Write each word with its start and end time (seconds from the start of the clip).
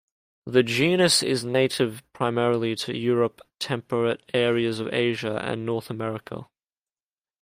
The 0.47 0.63
genus 0.63 1.21
is 1.21 1.45
native 1.45 2.01
primarily 2.11 2.75
to 2.75 2.97
Europe, 2.97 3.39
temperate 3.59 4.21
areas 4.33 4.79
of 4.79 4.91
Asia, 4.91 5.39
and 5.43 5.63
North 5.63 5.91
America. 5.91 6.47